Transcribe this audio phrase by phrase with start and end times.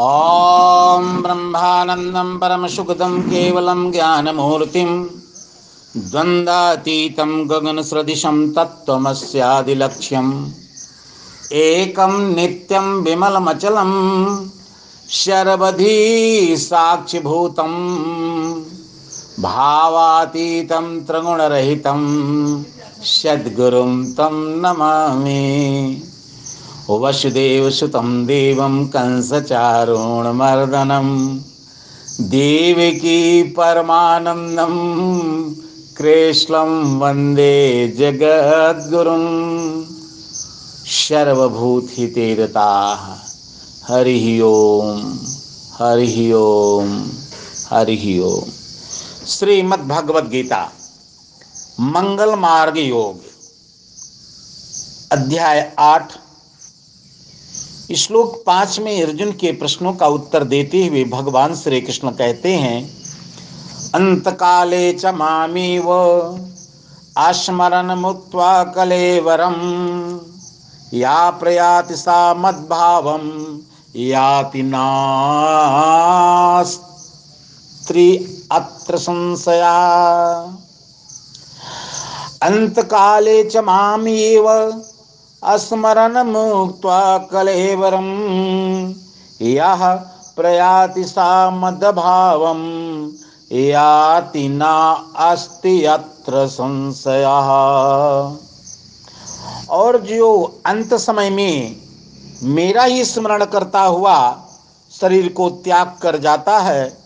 [0.00, 4.90] ॐ ब्रह्मानन्दं परमसुखदं केवलं ज्ञानमूर्तिं
[6.10, 10.32] द्वन्द्वातीतं गगनसदृशं तत्त्वमस्यादिलक्ष्यम्
[11.62, 13.92] एकं नित्यं विमलमचलं
[15.20, 15.96] शरवधी
[16.56, 17.74] साक्षिभूतं
[19.42, 22.02] भावातीतं त्रिगुणरहितं
[23.14, 25.42] सद्गुरुं तं नमामि।
[26.90, 31.38] वसुदेवसुतं देवं कंसचारुणमर्दनं,
[32.20, 34.74] देवकी परमानन्दं
[35.96, 39.84] कृष्णं वंदे जगद्गुरुं।
[40.86, 43.16] सर्वभूतहितेरताः
[43.88, 45.18] हरिः ओम
[45.78, 47.06] हरिः ओम
[47.70, 48.44] हरिः ओम।
[49.26, 50.72] श्रीमद्भगवद गीता
[51.80, 52.34] मंगल
[52.78, 53.20] योग
[55.12, 56.12] अध्याय आठ।
[57.96, 62.82] श्लोक पाँच में अर्जुन के प्रश्नों का उत्तर देते हुए भगवान श्री कृष्ण कहते हैं,
[63.94, 65.90] अंतकाले च मामीव
[67.18, 69.54] आस्मरण मुक्त्वा कलेवरम,
[70.94, 73.24] या प्रयाति सा मद्भावम,
[73.96, 74.78] याति नास्त्रि
[78.52, 79.72] अत्र संशया।
[82.42, 84.48] अंतकाले च मामेव
[85.44, 88.06] स्मरण मुक्त्वा कलेवरम
[89.42, 89.94] यह
[90.36, 92.60] प्रयाति सा मदभावम,
[93.52, 94.60] याति न
[95.16, 97.24] अस्ति अत्र संशय।
[99.70, 101.76] और जो अंत समय में
[102.42, 104.42] मेरा ही स्मरण करता हुआ
[105.00, 106.98] शरीर को त्याग कर जाता है,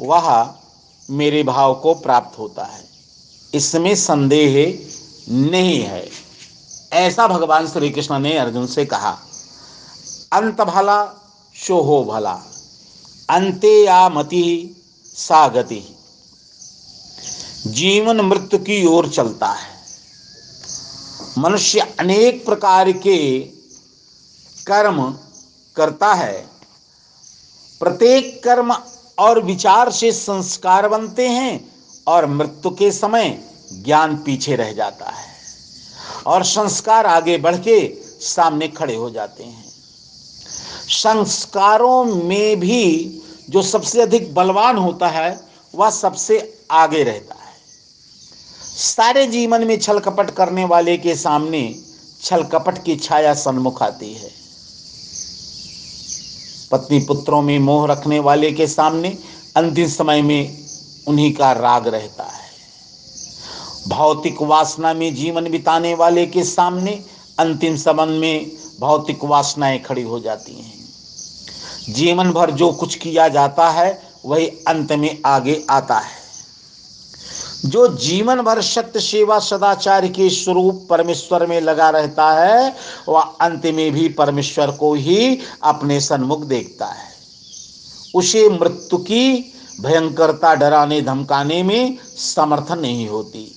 [0.00, 0.50] वह
[1.10, 2.84] मेरे भाव को प्राप्त होता है।
[3.54, 4.78] इसमें संदेह
[5.28, 6.17] नहीं है।
[6.98, 9.18] ऐसा भगवान श्री कृष्ण ने अर्जुन से कहा,
[10.32, 12.42] अंत भला, शोहो भला,
[13.30, 15.96] अंते या मति सा गति
[17.66, 19.78] जीवन मृत्यु की ओर चलता है।
[21.38, 23.40] मनुष्य अनेक प्रकार के
[24.66, 25.18] कर्म
[25.76, 26.48] करता है।
[27.80, 28.76] प्रत्येक कर्म
[29.18, 31.72] और विचार से संस्कार बनते हैं
[32.06, 35.37] और मृत्यु के समय ज्ञान पीछे रह जाता है।
[36.28, 37.78] और संस्कार आगे बढ़ के
[38.20, 39.64] सामने खड़े हो जाते हैं।
[40.88, 42.84] संस्कारों में भी
[43.50, 45.40] जो सबसे अधिक बलवान होता है,
[45.74, 47.52] वह सबसे आगे रहता है।
[48.76, 51.62] सारे जीवन में छल कपट करने वाले के सामने
[52.22, 54.30] छल कपट की छाया सन्मुख आती है।
[56.70, 59.18] पत्नी पुत्रों में मोह रखने वाले के सामने
[59.56, 60.58] अंतिम समय में
[61.08, 62.47] उन्हीं का राग रहता है।
[63.88, 67.04] भौतिक वासना में जीवन बिताने वाले के सामने
[67.38, 68.50] अंतिम संबंध में
[68.80, 70.88] भौतिक वासनाएँ खड़ी हो जाती हैं।
[71.90, 76.18] जीवन भर जो कुछ किया जाता है, वही अंत में आगे आता है।
[77.64, 82.76] जो जीवन भर सत्य सेवा सदाचार के स्वरूप परमेश्वर में लगा रहता है,
[83.08, 87.08] वह अंत में भी परमेश्वर को ही अपने सन्मुख देखता है।
[88.14, 93.54] उसे मृत्यु की भयंकरता डराने धमकाने में समर्थ नहीं होती।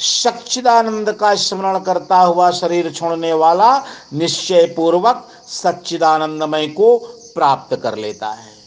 [0.00, 6.96] सच्चिदानंद का स्मरण करता हुआ शरीर छोड़ने वाला निश्चय पूर्वक सच्चिदानंदमय को
[7.34, 8.58] प्राप्त कर लेता है।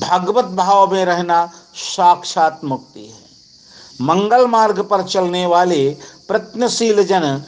[0.00, 3.20] भगवत भाव में रहना साक्षात मुक्ति है।
[4.00, 5.88] मंगल मार्ग पर चलने वाले
[6.28, 7.44] प्रत्नशील जन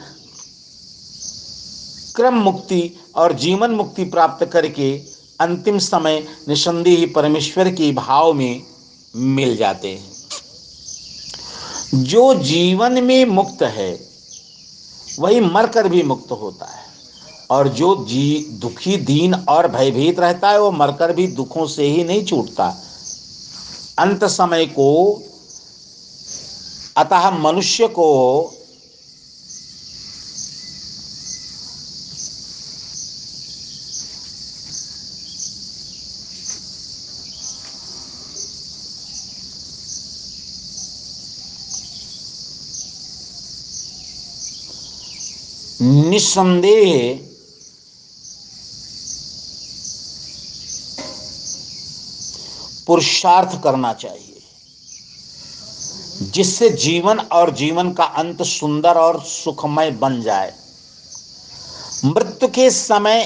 [2.15, 2.81] क्रम मुक्ति
[3.15, 4.91] और जीवन मुक्ति प्राप्त करके
[5.41, 8.61] अंतिम समय निसंदेह परमेश्वर के भाव में
[9.15, 10.14] मिल जाते हैं।
[11.93, 14.07] जो जीवन में मुक्त है,
[15.19, 16.85] वही मरकर भी मुक्त होता है।
[17.49, 22.03] और जो जी, दुखी, दीन और भयभीत रहता है, वो मरकर भी दुखों से ही
[22.03, 22.77] नहीं छूटता।
[23.99, 25.23] अंत समय को,
[26.97, 28.51] अतः मनुष्य को
[45.81, 47.19] निस्संदेह
[52.87, 54.41] पुरुषार्थ करना चाहिए,
[56.31, 60.53] जिससे जीवन और जीवन का अंत सुंदर और सुखमय बन जाए।
[62.05, 63.23] मृत्यु के समय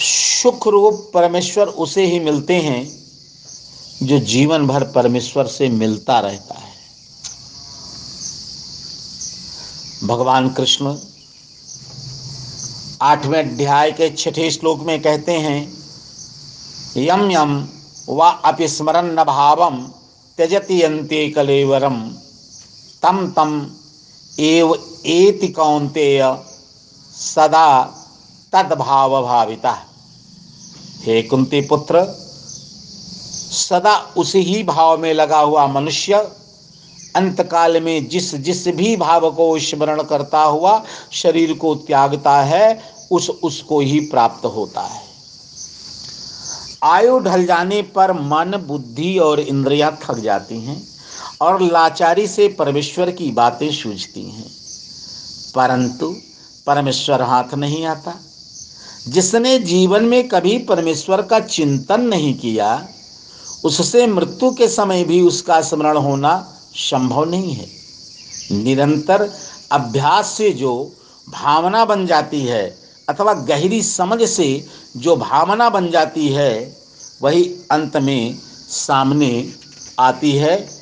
[0.00, 2.82] सुख रूप परमेश्वर उसे ही मिलते हैं,
[4.02, 6.67] जो जीवन भर परमेश्वर से मिलता रहता है।
[10.04, 10.94] भगवान कृष्ण
[13.02, 15.60] आठवें अध्याय के छठे श्लोक में कहते हैं,
[16.96, 17.56] यम यम
[18.08, 19.76] व अपस्मरण न भावम
[20.38, 22.00] त्यजति अंत्य कलेवरम
[23.02, 23.54] तम तम
[24.38, 24.74] एव
[25.06, 26.22] एति कौंतेय
[27.14, 27.68] सदा
[28.52, 29.72] तद्भाव भाविता
[31.04, 32.04] हे कुंती पुत्र,
[33.52, 36.26] सदा उसी ही भाव में लगा हुआ मनुष्य
[37.18, 43.30] अंतकाल में जिस जिस भी भाव को स्मरण करता हुआ शरीर को त्यागता है, उस,
[43.30, 45.02] उसको ही प्राप्त होता है।
[46.82, 50.88] आयु ढल जाने पर मन, बुद्धि और इंद्रियाँ थक जाती हैं
[51.40, 54.50] और लाचारी से परमेश्वर की बातें सूझती हैं।
[55.54, 56.16] परंतु
[56.66, 58.14] परमेश्वर हाथ नहीं आता।
[59.08, 62.88] जिसने जीवन में कभी परमेश्वर का चिंतन नहीं किया,
[63.64, 67.68] उससे मृत्यु के समय भी उसका स्मरण होना संभव नहीं है।
[68.52, 69.30] निरंतर
[69.72, 70.92] अभ्यास से जो
[71.28, 72.78] भावना बन जाती है,
[73.08, 74.66] अथवा गहरी समझ से
[74.96, 76.76] जो भावना बन जाती है,
[77.22, 78.38] वही अंत में
[78.68, 79.52] सामने
[79.98, 80.78] आती है।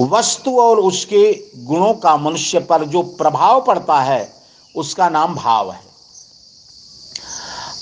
[0.00, 4.32] वस्तु और उसके गुणों का मनुष्य पर जो प्रभाव पड़ता है,
[4.76, 5.80] उसका नाम भाव है।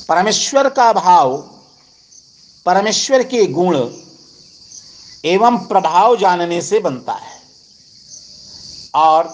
[0.09, 1.37] परमेश्वर का भाव,
[2.67, 3.77] परमेश्वर के गुण
[5.25, 7.43] एवं प्रभाव जानने से बनता है।
[8.95, 9.25] और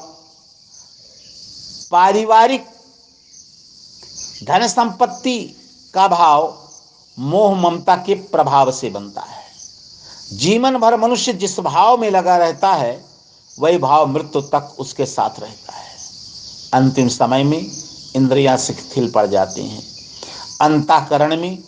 [1.91, 2.67] पारिवारिक
[4.45, 5.57] धन संपत्ति
[5.95, 6.69] का भाव
[7.19, 9.45] मोह ममता के प्रभाव से बनता है।
[10.33, 13.05] जीवन भर मनुष्य जिस भाव में लगा रहता है,
[13.59, 15.97] वही भाव मृत्यु तक उसके साथ रहता है।
[16.75, 17.71] अंतिम समय में
[18.17, 19.83] इंद्रियाँ शिथिल पड़ जाती हैं।
[20.61, 21.59] अंताकरण में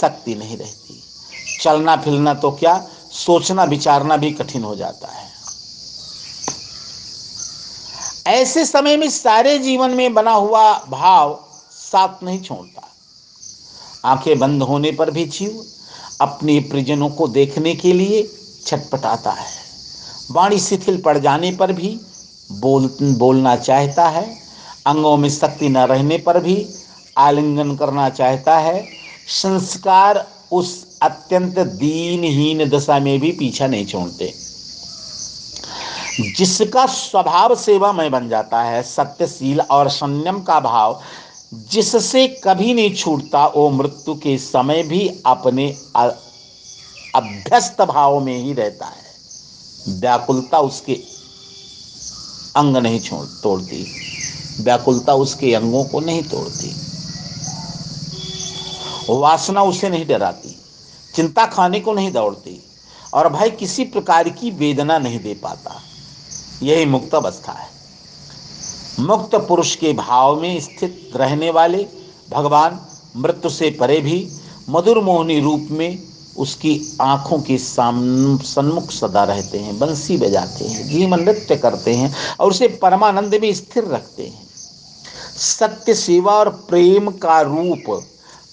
[0.00, 1.02] शक्ति नहीं रहती।
[1.60, 5.30] चलना फिरना तो क्या सोचना, विचारना भी कठिन हो जाता है।
[8.26, 12.82] ऐसे समय में सारे जीवन में बना हुआ भाव साथ नहीं छोड़ता।
[14.04, 15.66] आँखें बंद होने पर भी जीव
[16.20, 18.30] अपने परिजनों को देखने के लिए
[18.66, 19.60] छटपटाता है।
[20.30, 22.00] वाणी शिथिल पड़ जाने पर भी
[22.52, 24.38] बोल, बोलना चाहता है।
[24.86, 26.68] अंगों में शक्ति न रहने पर भी
[27.18, 28.88] आलिंगन करना चाहता है।
[29.28, 34.34] संस्कार उस अत्यंत दीनहीन दशा में भी पीछा नहीं छोड़ते।
[36.36, 41.02] जिसका स्वभाव सेवा में बन जाता है, सत्यशील और संयम का भाव,
[41.54, 45.76] जिससे कभी नहीं छूटता वो मृत्यु के समय भी अपने
[47.16, 49.10] अभ्यस्त भाव में ही रहता है।
[49.88, 50.94] व्याकुलता उसके
[52.56, 53.86] अंग नहीं छोड़, तोड़ती।
[54.60, 56.76] व्याकुलता उसके अंगों को नहीं तोड़ती।
[59.10, 60.59] वासना उसे नहीं डराती।
[61.14, 62.62] चिंता खाने को नहीं दौड़ती
[63.14, 65.80] और भाई किसी प्रकार की वेदना नहीं दे पाता।
[66.62, 67.68] यही मुक्त अवस्था है।
[69.00, 71.86] मुक्त पुरुष के भाव में स्थित रहने वाले
[72.30, 72.78] भगवान
[73.16, 74.28] मृत्यु से परे भी
[74.68, 76.02] मधुर मोहनी रूप में
[76.36, 82.50] उसकी आँखों के सन्मुख सदा रहते हैं, बंसी बजाते हैं जीवन नृत्य करते हैं और
[82.50, 84.48] उसे परमानंद में स्थिर रखते हैं।
[85.38, 88.02] सत्य सेवा और प्रेम का रूप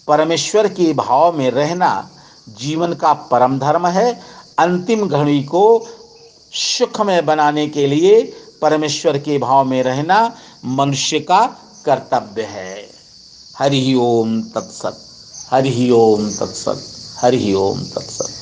[0.07, 2.09] परमेश्वर के भाव में रहना
[2.49, 4.21] जीवन का परम धर्म है।
[4.59, 5.87] अंतिम घड़ी को
[6.53, 8.21] सुखमय बनाने के लिए
[8.61, 10.35] परमेश्वर के भाव में रहना
[10.65, 11.45] मनुष्य का
[11.85, 12.89] कर्तव्य है।
[13.57, 14.97] हरि ओम तत्सत,
[15.53, 16.83] हरि ओम तत्सत,
[17.19, 18.36] हरि ओम तत्सत।